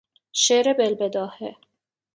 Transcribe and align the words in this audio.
شعر 0.33 0.73
بالبداهه 0.73 1.55